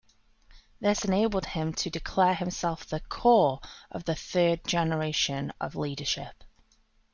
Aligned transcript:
This 0.79 1.05
enabled 1.05 1.45
him 1.45 1.73
to 1.73 1.91
declare 1.91 2.33
himself 2.33 2.87
the 2.87 3.01
"core" 3.01 3.59
of 3.91 4.03
the 4.05 4.15
third 4.15 4.65
generation 4.65 5.53
of 5.61 5.75
leadership. 5.75 6.43